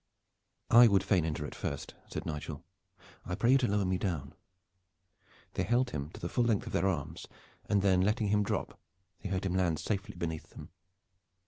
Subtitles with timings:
[0.71, 2.63] "I would fain enter it first," said Nigel.
[3.23, 4.33] "I pray you to lower me down."
[5.53, 7.27] They held him to the full length of their arms
[7.69, 8.79] and then letting him drop
[9.21, 10.71] they heard him land safely beneath them.